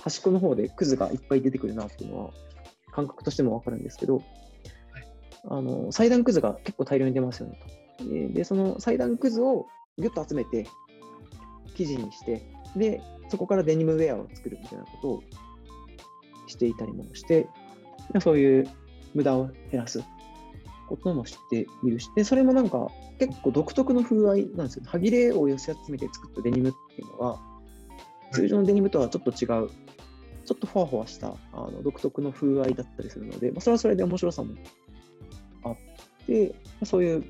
[0.00, 2.30] 端っこの方でくずがいっぱい出てくるなっていうのは、
[2.92, 4.22] 感覚としてもわかるんですけど、
[5.48, 7.58] あの裁断くずが結構大量に出ますよね
[7.98, 8.04] と。
[8.04, 9.66] えーで、その裁断くずを
[9.98, 10.66] ぎゅっと集めて、
[11.74, 12.42] 生地にして、
[12.76, 15.22] で、そこからデニムウェアを作るみたいなことを
[16.46, 17.48] していたりもして、
[18.20, 18.68] そういう
[19.14, 20.02] 無駄を減らす
[20.88, 24.84] ことも知っているし、で、それもなんか結構独特の風合いなんですよ。
[24.86, 27.40] 歯切れを寄せ集めて作ったデニムっていうのは、
[28.32, 29.70] 通常のデニムとはちょっと違う
[30.44, 34.54] ちょっとふわふわしたあの独特の風合いだったりするので、まあ、それはそれで面白さも
[35.64, 35.76] あっ
[36.26, 37.24] て、まあ、そういう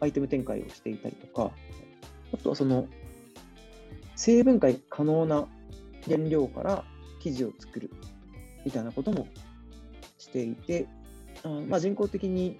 [0.00, 1.50] アイテム展開をしていたりとか、
[2.32, 2.86] あとはその
[4.14, 5.46] 成分解可能な
[6.06, 6.84] 原料から
[7.20, 7.90] 生地を作る
[8.64, 9.26] みたいなことも
[10.18, 10.86] していて、
[11.44, 12.58] あまあ、人工的に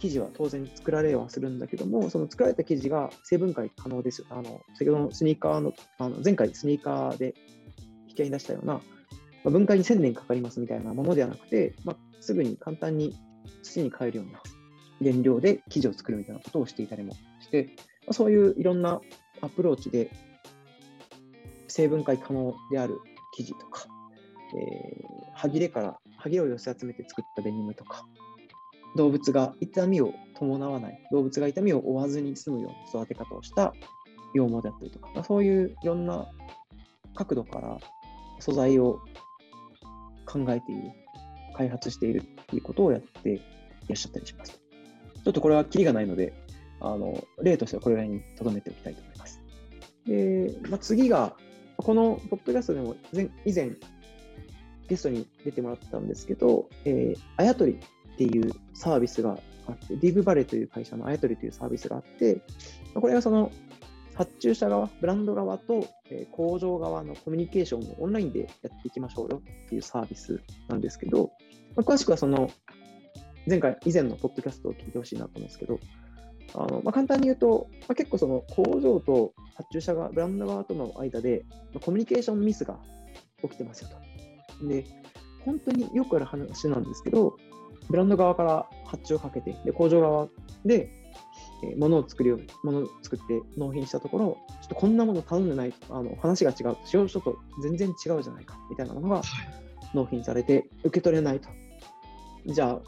[0.00, 4.26] 生地は当然作られはするんだけども、その作られた生地が成分解可能ですよ。
[4.30, 7.34] あの先ほどのスニーカーの、あの前回スニーカーで
[8.18, 8.80] き合いに出したような、ま
[9.46, 13.14] あ、分解に1000年かかりますみたいなものではなくて、まあ、すぐに簡単に
[13.62, 14.40] 土に変えるような
[15.00, 17.70] 原料で生地を作るみたいなことをしていたりもして、
[18.06, 19.00] まあ、そういういろんな
[19.40, 20.10] アプローチで
[21.68, 22.98] 成分解可能である
[23.36, 23.86] 生地とか、
[24.56, 28.04] えー、歯切れから歯切れを寄せ集めて作ったデニムとか、
[28.96, 33.72] 動物が痛みを伴わない、動物が痛みを負わずに済むような育て方をした
[34.34, 36.26] 羊毛であったりとかま、そういういろんな
[37.14, 37.78] 角度から
[38.38, 39.00] 素材を
[40.26, 40.90] 考えている、
[41.56, 43.38] 開発しているっていうことをやってい
[43.88, 44.52] らっしゃったりします。
[44.52, 46.32] ちょっとこれはキリがないので、
[46.80, 49.40] あの例としてはこれらいに留めておきたいと思います。
[50.06, 51.36] でまあ、次が、
[51.76, 53.70] このポッドキャストでも前以前
[54.88, 62.40] ゲストに出てもらったんですけど、えー、あやとりっていうサービスがあって、ディブバレという会社のあやとりというサービスがあって、
[62.94, 63.52] これがその
[64.18, 71.30] 発注者側、ブランド側と、え、工場側のコミュニケーションをオンラインでやっていきましょうよっていうサービスなんですけど、
[71.76, 72.50] まあ、詳しくはその
[73.48, 75.78] 前回、以前のポッドキャストを聞いてほしいなと思うんですけど、
[76.54, 82.76] あのまあ、簡単に言うと、まあ、結構その工場と発注者側、ブランド側との間で、ま、コミュニケーションミスが
[83.42, 83.90] 起きてますよ
[84.60, 84.66] と。
[84.66, 84.84] で、
[85.44, 87.36] 本当によくある話なんですけど、
[87.88, 90.28] ブランド側から発注をかけて、で工場側
[90.64, 90.90] で、
[91.62, 99.22] えー、物を作るよ物を作って納品したところ、ちょっとこんなもの頼んでない、あの話が違う、使用書と全然違うじゃないかみたいなものが
[99.94, 101.48] 納品されて、受け取れないと。
[102.46, 102.80] じゃあ、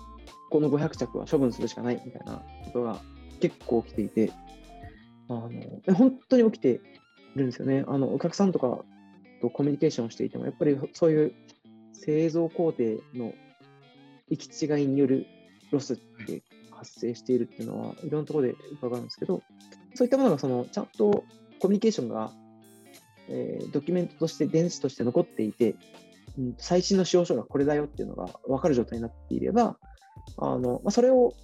[0.51, 3.01] この500着は処分するしかないみたいなことが
[3.41, 4.33] 結構起きていて、
[5.29, 5.51] あの
[5.95, 6.81] 本当に起きて
[7.37, 7.85] るんですよね。
[7.87, 8.85] あのお客さんとか
[9.41, 11.33] とコミュニケーションしていても、やっぱりそういう
[11.93, 13.33] 製造工程の
[14.29, 15.27] 行き違いによる
[15.71, 16.43] ロスって
[16.81, 19.43] 発生しているっていうのは、いろんなところで伺うんですけど、
[19.95, 21.25] そういったものがそのちゃんと
[21.61, 22.33] コミュニケーションが、
[23.29, 25.77] えー、ドキュメントとして、電子として残っていて、
[26.39, 29.77] うん、最新の仕様書がこれだよっていうのが分かる状態になっていれば、
[30.39, 31.35] あのまあ、それを、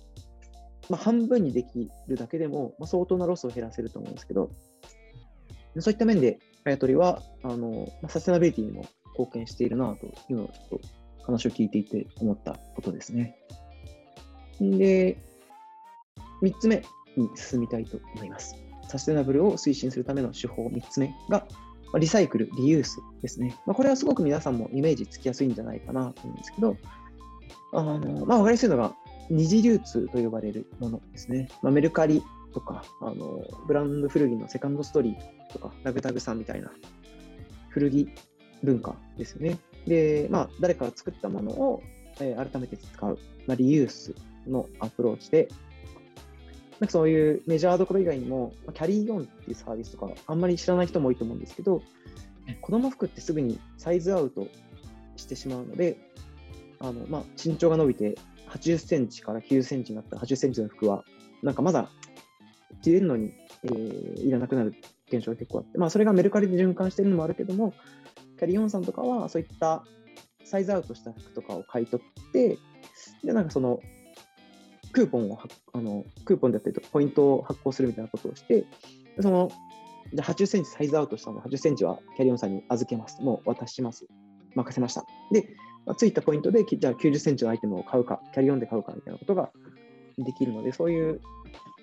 [0.89, 4.51] まあ、半分にできるだけでも、まあ、相当なロスを減らせると思うんですけど、
[5.79, 8.87] そういった面で、あやとりはあの、まあ、サステナビリティにも
[9.19, 10.81] 貢献しているなというのをちょっと
[11.25, 13.37] 話を聞いていて思ったことですね。
[14.61, 15.17] で、
[16.43, 16.83] 3つ目
[17.17, 18.55] に進みたいと思います。
[18.89, 21.47] サステナブルを推進するための手法3つ目が、
[21.99, 23.57] リサイクル、リユースですね。
[23.67, 26.77] まあ、これはすごく皆さんもイメージつきやすいんじゃないかなと思うんですけど、
[27.73, 28.95] あのまあ、分かりやすいのが
[29.31, 31.49] 二次流通と呼ばれるものですね。
[31.63, 36.71] まあ、メルカリとかあの、ブランド古着のセカンドストーリーとか、ラグタグさんみたいな
[37.69, 38.09] 古着
[38.63, 39.59] 文化ですよね。
[39.87, 41.83] で、まあ、誰かが作ったものを、
[42.21, 44.15] えー、改めて使う、まあ、リユース
[44.47, 45.49] のアプローチで、
[46.81, 51.83] なんかそういうメジャーどころ以外にも、キャリーオンっていうサービスとか、あんまり知らない人も多いと思うんですけど、
[52.61, 54.47] 子供服ってすぐにサイズアウト
[55.17, 55.99] してしまうので、
[56.79, 58.17] あのまあ、身長が伸びて
[58.51, 61.05] 80センチから90センチになった80センチの服は、
[61.43, 61.89] なんかまだ
[62.83, 63.33] 着れるのに、
[63.65, 64.75] えー、いらなくなる
[65.09, 67.73] 現象が結構あって、まあ、それがメルカリで循環してるのもあるけども、
[68.39, 69.85] キャリオンさんとかはそういった
[70.45, 72.59] サイズアウトした服とかを買い取って、
[73.25, 73.81] で、なんかその、
[74.97, 75.39] クーポンを
[75.75, 78.65] あの、クーポンだったりとか、ポイントを発行するみたいなことをして、
[79.21, 79.51] その、
[80.15, 83.21] じゃあ80センチサイズアウトしたので、80センチはキャリオンさんに預けます。
[83.21, 84.07] もう渡します。
[84.55, 85.05] 任せました。
[85.33, 85.51] で、
[85.85, 89.51] まあ、ついたポイントで、じゃあ90センチのアイテムを買うか、キャリオンで買うかみたいなことが
[90.17, 91.21] できるので、そういう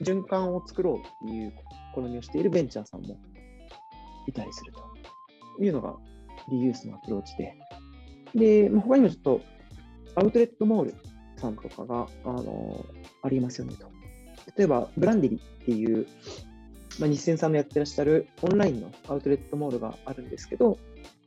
[0.02, 1.54] 循環を作ろうという
[1.94, 3.20] 試みをしているベンチャーさんも
[4.26, 5.96] いたりするというのが
[6.50, 7.54] リユースのアプローチで。
[8.34, 9.42] で、まあ、他にもちょっと
[10.16, 10.96] アウトレットモール
[11.44, 12.86] さんとかが、あの
[13.24, 13.88] ありますよねと。
[14.56, 16.06] 例えば、ブランデリっていう、
[17.00, 20.78] まあ、日清さんのやってらっしゃるオンラインのアウトレットモールがあるんですけど、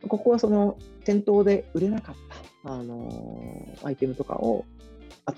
[0.09, 2.15] ここはその店頭で売れなかっ
[2.65, 4.65] た、あのアイテムとかを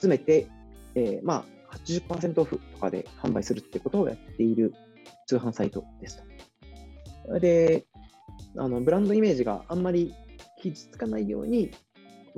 [0.00, 0.48] 集めて、
[0.94, 4.74] えー、まあ80%オフとかで販売するってことをやっている
[5.26, 6.22] 通販サイトです
[7.26, 7.38] と。
[7.38, 7.86] で、
[8.56, 10.14] あのブランドイメージがあんまり
[10.60, 11.70] 傷つかないように、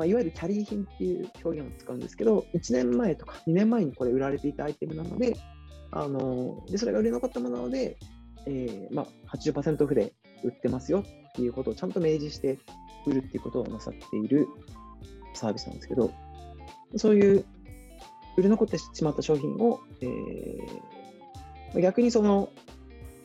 [0.00, 5.36] まあ、いわゆるキャリー品っていう表現を使うんですけど、1年前とか2年前にこれ売られていたアイテムなので、
[5.90, 7.98] あのでそれが売れ残ったものなので、
[8.46, 12.58] えーまあ、80%オフで売ってますよっていうことをちゃんと明示して
[13.06, 14.48] 売るっていうことをなさっている
[15.34, 16.10] サービスなんですけど、
[16.96, 17.44] そういう
[18.38, 22.48] 売れ残ってしまった商品を、えー、逆にその、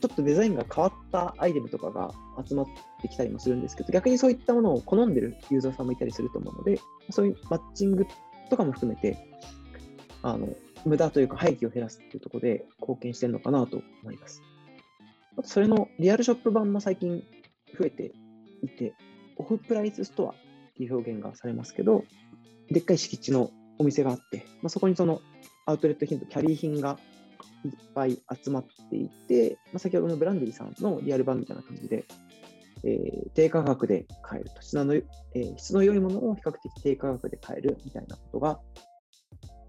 [0.02, 2.12] ちょっとデザインが変わったアイテムとかが
[2.46, 2.66] 集まっ
[3.06, 6.80] ってきたりもするんですけど、逆にそういったものを好んでるユーザーさんもいたりすると思うので、
[7.12, 8.06] そういうマッチング
[8.50, 9.18] とかも含めて、
[10.24, 10.50] あの
[10.86, 14.42] 無駄というか廃棄を減らすっていうところで貢献してるのかなと思います。
[15.38, 17.24] あと、それのリアルショップ版も最近
[17.78, 18.14] 増えて
[18.64, 18.94] いて、
[19.38, 20.34] オフプライスストアっ
[20.76, 22.04] ていう表現がされますけど、
[22.70, 25.22] でっかい敷地のお店があって、まあ、そこにその
[25.66, 26.98] アウトレット品とキャリー品が
[27.66, 32.06] いっぱい集まっていて、まあ、先ほどのブランディさんのリアル版みたいな感じで、
[32.86, 38.60] えー、低価格で買えると質の、えー、質の良いものを比較的低価格で買えるみたいなことが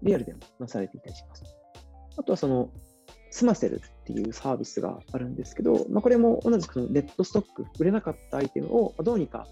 [0.03, 1.43] リアルでもなされていたりします。
[2.17, 2.69] あとはその
[3.31, 9.47] スマセルっていうサービスがあるんですけど、まあ、これも同じくレッドストック、売れなかったアイテムをどうにか、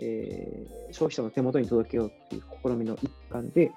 [0.00, 3.72] えー、消費者の手元に届けようっていう試みの一環で、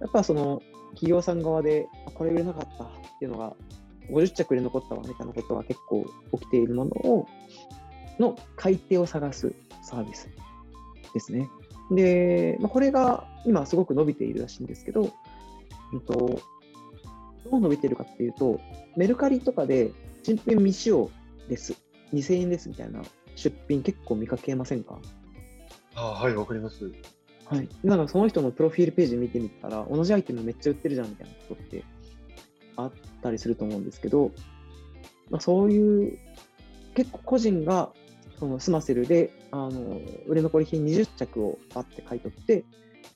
[0.00, 0.62] やっぱその
[0.94, 3.54] 企業さん側で、これ売れなかったっていうのが、
[4.10, 7.26] 50着売れ残ったわみたいなことが結構起きているものを、
[8.18, 9.52] の買い手を探す
[9.82, 10.28] サービス
[11.14, 11.48] ですね。
[11.90, 15.12] で、まあ、これが今すごく伸びているらしいんですけど、
[15.94, 16.40] えっと、
[17.50, 18.60] どう伸びてるかっていうと、
[18.96, 21.10] メルカリとかで新品未使用
[21.48, 21.74] です、
[22.12, 23.02] 2000円ですみたいな
[23.36, 24.98] 出品結構見かけませんか？
[25.94, 26.90] あはい、わかります。
[27.44, 27.68] はい。
[27.84, 31.84] なんかその人のプロフィールページ見てみたら、同じアイテムめっちゃ売ってるじゃんみたいなことって
[32.76, 34.32] あったりすると思うんですけど、
[35.30, 36.18] まあ、そういう
[36.94, 37.92] 結構個人が
[38.38, 42.64] そのスマセルであの売れ残り品20着をパッて買い取って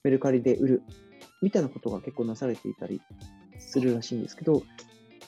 [0.02, 0.82] メルカリで売る
[1.42, 3.00] みたいなことが結構なされていたり
[3.58, 4.62] するらしいんですけど、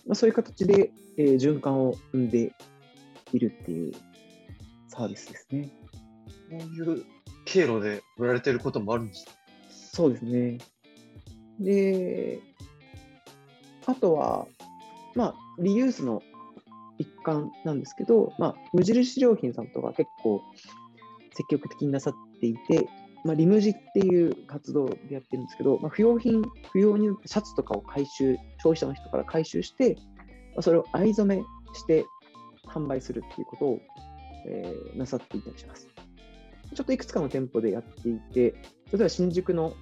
[0.07, 2.53] まあ、そういう形で、えー、循環を生んで
[3.33, 3.93] いるっていう
[4.89, 5.71] サービスですね。
[6.51, 7.05] こういう
[7.45, 9.27] 経路で売られてることもあるんです
[9.93, 10.59] そうですね。
[11.61, 12.41] で、
[13.87, 14.47] あとは、
[15.15, 16.23] まあ、リユースの
[17.03, 20.43] 一環なんですけど、まあ、無印良品さんとか結構
[21.35, 22.89] 積極的になさっていて、
[23.25, 29.97] まあ、リムジっていう活動でやってるんですけど、まあ、不要品、不要にシャツとかを回収、消費者の人から回収して、
[30.55, 31.43] まあ、それを藍染め
[31.75, 32.05] して
[32.67, 33.81] 販売するっていうことを、
[34.47, 35.89] えー、なさっていたりします。
[36.75, 38.53] ちょっといくつかの店舗でやっていて、例
[38.95, 39.75] えば新宿の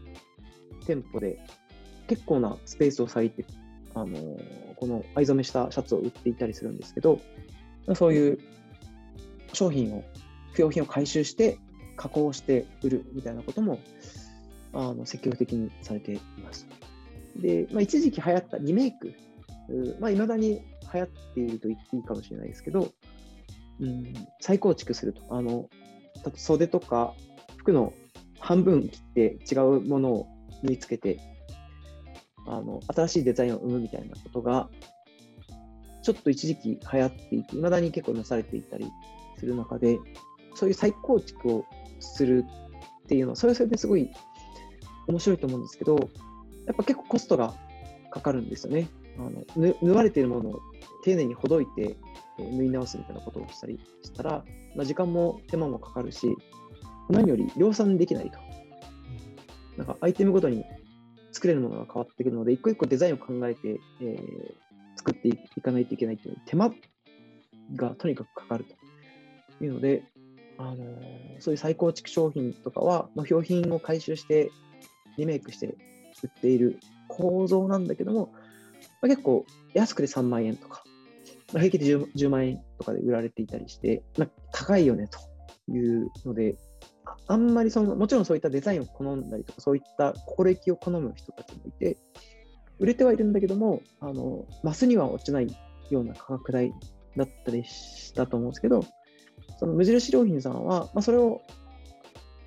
[0.87, 1.39] 店舗で
[2.09, 3.45] 結構なスペースを割いて、
[3.95, 4.39] あの、
[4.77, 7.21] この藍染めしたシャツを売っていたりするんですけど、
[7.95, 8.39] そういう
[9.53, 10.05] 商品を、
[10.53, 11.59] 不要品を回収して
[11.97, 13.79] 加工して売るみたいなことも
[14.73, 16.67] あの積極的にされています。
[17.37, 19.15] で、まあ、一時期流行ったリメイク、
[20.01, 22.93] まあ、未だに流行っていると言っていいかもしれないですけど、
[23.81, 25.23] うん、再構築すると。
[25.31, 25.69] あの
[26.35, 27.15] 袖とか
[27.57, 27.93] 服の
[28.39, 30.27] 半分切って違うものを
[30.63, 31.21] 縫い付けて
[32.53, 34.69] あの新しいデザインを生むみたいなことが
[36.03, 38.87] ちょっと一時期流行っていて、いまだに結構なされていたり
[39.39, 39.99] する中で、
[40.55, 41.65] そういう再構築を
[42.01, 42.45] する
[43.05, 44.11] っていうのは、それはそれですごい
[45.07, 45.97] 面白いと思うんですけど、
[46.67, 47.55] やっぱ結構コストが
[48.11, 48.89] かかるんですよね。
[49.19, 49.23] あ
[49.59, 50.61] の縫われているものを
[51.05, 51.97] 丁寧にほどいて、
[52.39, 56.35] え縫い直すみたいなことをしたりしたら、まあ、時間も手間もかかるし、
[57.11, 58.39] 何より量産できないと。
[59.77, 60.65] なんかアイテムごとに
[61.41, 64.53] 作れるものが変わってくるので、一個一個デザインを考えて、えー、
[64.97, 66.71] 作っていかないといけないっていう手間
[67.77, 68.67] がとにかくかかる
[69.59, 70.03] というので、
[70.59, 70.81] あのー、
[71.39, 74.51] そういう再構築商品とかは、ま、標品を回収して
[75.17, 75.69] リメイクして
[76.23, 78.35] 売っている構造なんだけども、
[79.01, 80.85] まあ、結構安くて3万円とか、
[81.55, 85.19] まあ、平気で 10, 10, 万円とかで売られていたりして、まあ、高いよねと
[85.73, 86.57] いうので、
[87.31, 91.97] あんまりその、もちろんそういったデザインを好んだりとか、そういった心意気を好む人たちもいて、
[92.81, 95.57] 売れてはいるんだけども、あのマスには落ちない
[95.91, 96.73] ような価格帯
[97.17, 98.85] だったりしたと思うんですけど、
[99.61, 101.41] その無印良品さんは、まあ、それを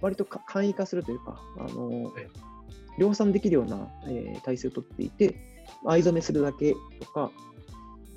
[0.01, 2.11] 割と簡易化するというか、あの
[2.99, 5.35] 量産できるような、えー、体制をとっていて、
[5.85, 7.31] 藍染めするだけとか、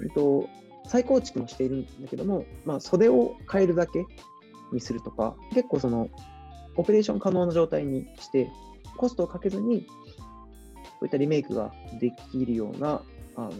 [0.02, 0.48] えっと、
[0.88, 4.04] 再構築もしているんだけども、まあ、袖を変えるだけ
[4.72, 6.08] にするとか、結構その、
[6.76, 8.50] オペレーション可能な状態にして、
[8.96, 13.02] コストをかけずに、こういったリメイクができるような、
[13.36, 13.52] あの、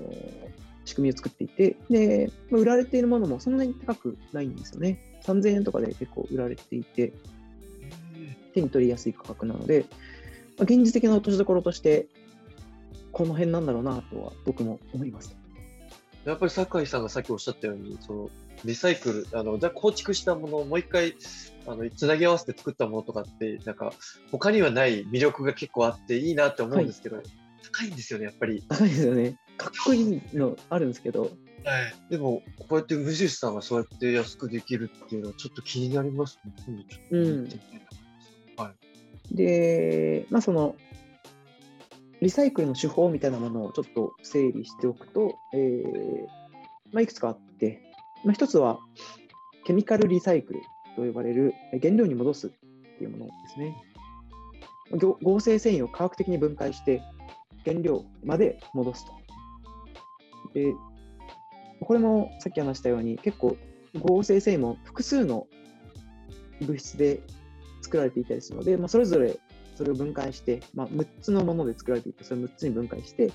[0.85, 4.99] 仕組みを作っていて、で、売られているものもそんなに高くないんですよね。
[5.25, 7.13] 3000円とかで結構売られていて、
[8.55, 9.85] 手に取りやすい価格なので、
[10.57, 12.07] まあ、現実的な落としどころとして、
[13.13, 15.37] この辺なんだろうなとは僕も思います。
[16.25, 18.31] やっぱり酒井さんがさっきおっしゃったように、その
[18.65, 21.15] リサイクル、あのじゃ構築したものをもう一回
[21.67, 23.93] あのつなぎ合わせて作ったものとかって、なんか
[24.31, 27.23] 他にはない魅力が結構あっていいなって思うんですけど、
[27.73, 28.65] 高いんですよね、やっぱり。
[28.69, 29.37] 高いですよね。
[29.57, 31.31] かっこいいのあるんですけど、
[32.11, 36.53] でも、こうやって無印さんがそうやって安くできるっていうのはちょっと気になりますね。
[36.65, 38.63] 今度ちょっと行ってみたいと思います。
[38.63, 38.75] は
[39.33, 39.35] い。
[39.35, 40.77] で、まあその、
[42.21, 46.47] リサイクルの手法みたいなものをちょっと整理しておくと、えー
[46.93, 47.83] まあ、いくつかあって、
[48.25, 48.79] まあ、一つは
[49.65, 50.61] ケミカルリサイクル
[50.97, 52.51] と呼ばれる原料に戻すっ
[52.99, 53.77] ていうものですね。
[54.93, 57.03] 合合成繊維を科学的に分解して
[57.65, 59.13] 原料まで戻すと。
[60.55, 60.73] で
[61.81, 63.57] これもさっき話したように結構
[64.01, 65.47] 合成繊維も複数の
[66.61, 67.21] 物質で
[67.83, 69.39] 作られていたりするので、まあ、それぞれ
[69.77, 73.31] それを分解して、まあ、6つのもので作られていて、それを6つに分解して、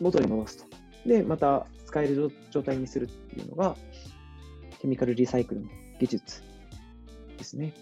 [0.00, 0.64] 元に戻すと。
[1.06, 3.76] で、また使える状態にするっていうのが、
[4.80, 5.68] ケミカルリサイクルの
[6.00, 6.42] 技術
[7.36, 7.72] ですね。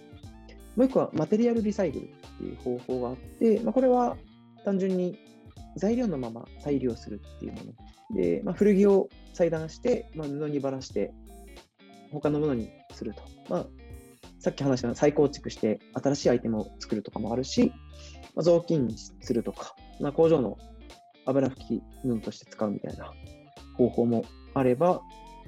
[0.77, 2.07] もう一個はマテリアルリサイクルっ
[2.39, 4.17] ていう方法があって、まあ、これは
[4.65, 5.19] 単純に
[5.77, 7.61] 材料のまま再利用するっていうも
[8.11, 8.17] の。
[8.17, 11.13] で、まあ、古着を裁断して、まあ、布にばらして、
[12.13, 13.23] 他のものにすると。
[13.49, 13.67] まあ、
[14.39, 17.73] さっき話したような再構築して新しいアイテムを作るとかもあるし、
[18.35, 20.59] まあ、雑巾にするとか、まあ、工場の
[21.27, 23.13] 油拭き布として使うみたいな
[23.77, 24.25] 方法も
[24.55, 25.01] あれば、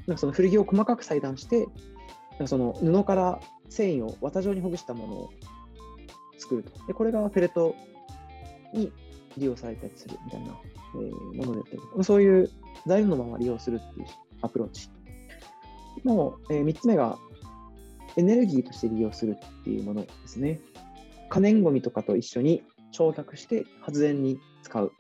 [0.07, 1.67] なんかその古着を細かく裁断して、
[2.33, 5.31] なんかその布から繊維を綿状にほぐしたものを
[6.39, 6.71] 作ると。
[6.87, 7.75] で、これがフェルト
[8.73, 8.93] に
[9.37, 10.59] 利用されたりするみたいな、
[10.95, 12.51] えーものであったり、そういう
[12.87, 14.07] 材料のまま利用するっていう
[14.43, 14.89] アプローチ。
[16.05, 17.19] もう、え3つ目が
[18.17, 20.61] エネルギーとして利用するっていうものですね。
[21.29, 22.63] 可燃ごみとかと一緒に
[22.93, 24.93] 焼却して発電に使う。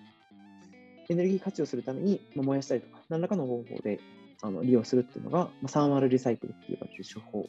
[1.08, 4.00] エネルギー活用するためにまあ燃やしたりとか、何らかの方法で
[4.42, 7.48] あの利用するっていうのが、まあ、3割リサイクルって呼ばれる手法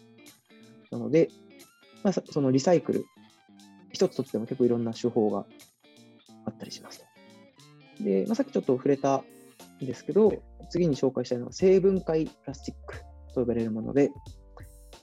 [0.92, 1.30] なので、
[2.04, 3.06] まあ、そのリサイクル、
[3.92, 5.46] 一つとっても結構いろんな手法が
[6.46, 7.00] あったりします
[7.98, 8.04] と。
[8.04, 9.24] で、まあ、さっきちょっと触れた
[9.82, 10.34] んですけど、
[10.70, 12.96] 次に紹介したいのは成分解プラスチック
[13.34, 14.12] と呼ばれるもので、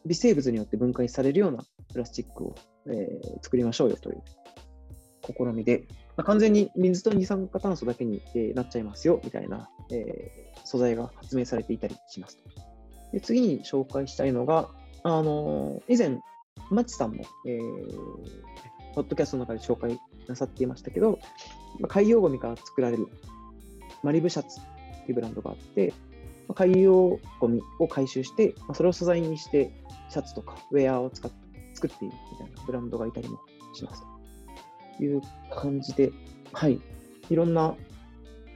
[0.06, 2.54] 微生物によって分解されるようなプラスチックを、
[2.86, 4.22] えー作りましょうよという
[5.22, 5.84] 試みで、
[6.16, 12.38] まあ、完全に水と二酸化炭素だけに、えーなっちゃいますよみたいな、えー素材が発明されていたりします。
[13.12, 14.70] で次に紹介したいのが、
[15.04, 16.18] あの以前、
[16.70, 18.54] マッチさんも、えー
[18.94, 19.98] ポッドキャストの中で紹介
[20.28, 21.18] なさっていましたけど、
[21.88, 23.08] 海洋ゴミから作られる
[24.04, 24.62] マリブシャツっ
[25.06, 25.92] ていうブランドがあって、
[26.54, 29.72] 海洋ゴミを回収して、それを素材にして
[30.10, 31.32] シャツとかウェアを使っ
[31.74, 33.40] 作っているみたいなブランドがいたりも
[33.74, 34.02] します
[34.96, 35.20] という
[35.52, 36.12] 感じで、
[36.52, 36.80] はい、
[37.28, 37.74] いろんな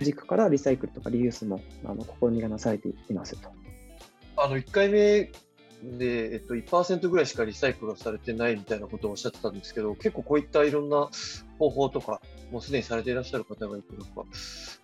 [0.01, 3.51] 軸からリサイクルとかリユースもあの試みがなされていますと。
[4.37, 5.33] あの、1回目
[5.83, 11.09] で、えっと、1%ぐらいしかリサイクルがされてないみたいなことをおっしゃってたんですけど、結構こういったいろんな
[11.59, 12.21] 方法とか、
[12.51, 14.25] もうすでにされていらっしゃる方がいて、なんか、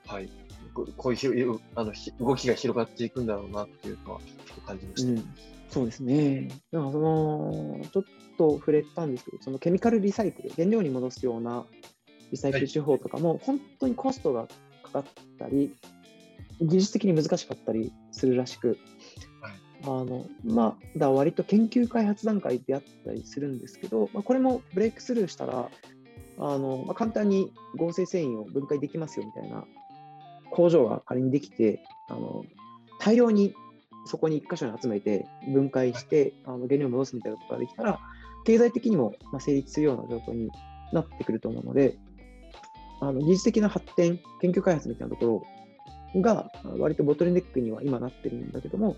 [0.06, 0.28] はい、
[0.72, 1.28] ここういうひ
[1.74, 5.10] あのひ動きが広がっていくんだろうなっていうのは、ちょっと感じました。
[5.10, 5.34] うん、
[5.68, 6.48] そうですね。
[6.70, 8.04] だからその、ちょっ
[8.38, 11.64] と触れたんですけど、そのケミカルリサイクル、原料に戻すような
[12.30, 14.46] リサイクル手法とかも、本当にコストが
[14.84, 15.04] かかっ
[15.38, 15.74] たり、
[16.60, 18.78] 技術的に難しかったりするらしく、はい
[19.86, 25.68] あのまあ、だ割と研究開発段階であったりするんですけど、まあ、これもブレイクスルーしたら、
[26.38, 29.64] あのまあ、簡単に合成繊維を分解できますよみたいな
[30.50, 32.44] 工場が仮にできて、あの
[32.98, 33.54] 大量に
[34.06, 38.00] そこに1箇所に集めて分解してあの原料を戻すみたいなことができたら、
[38.46, 40.50] 経済的にも成立するような状況に
[40.92, 41.98] なってくると思うので、
[43.00, 45.42] あの技術的な発展、研究開発みたいなとこ
[46.14, 48.96] ろが割とボトルネックには今なってるんだけども、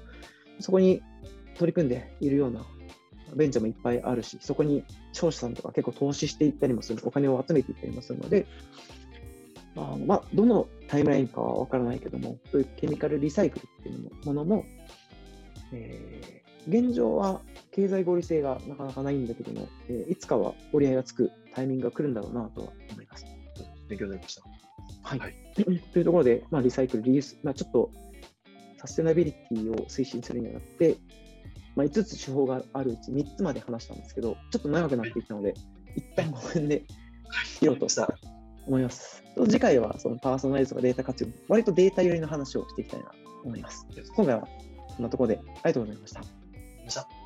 [0.60, 1.02] そこに
[1.58, 2.64] 取り組んでいるような
[3.34, 8.46] ベンチャーもいっぱいあるし、そこに商社さんとか結構投資していったりもする、お金を集めていったりもするので、
[9.76, 14.64] あのまあ、どのタイムラインかは分からないけども、そういうケミカルリサイクルっていうものも、
[15.72, 23.24] えー現状は経済合理性がなかなかないんだけども、えーいつかは折り合いがつくタイミングが来るんだろうなとは思います。
[23.88, 24.42] 勉強になりました。
[25.02, 25.18] はい。
[25.20, 27.90] はい というところで、まあ、リサイクル、リユース、まあ、ちょっと
[28.86, 30.96] サステナビリティを推進するにあたって、
[31.74, 35.54] まあ、5つ手法があるうち3つまで話したんですけど、ちょっと長くなってきたので、
[35.96, 36.84] 一旦この辺で
[37.58, 38.08] 切ろうとした。
[38.66, 39.22] 思います。
[39.44, 43.86] 次回はそのパーソナライズとかデータ活用、割とデータ寄りの話をしていきたいなと思います。
[44.14, 44.48] 今回は
[44.88, 46.00] こんなところでありがとうござい。
[46.00, 47.25] ました。